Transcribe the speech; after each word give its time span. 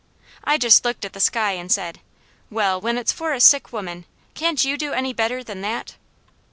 I 0.43 0.57
just 0.57 0.83
looked 0.83 1.05
at 1.05 1.13
the 1.13 1.19
sky 1.19 1.51
and 1.51 1.71
said: 1.71 1.99
"Well, 2.49 2.81
when 2.81 2.97
it's 2.97 3.11
for 3.11 3.33
a 3.33 3.39
sick 3.39 3.71
woman, 3.71 4.05
can't 4.33 4.65
You 4.65 4.75
do 4.75 4.93
any 4.93 5.13
better 5.13 5.43
than 5.43 5.61
that?" 5.61 5.93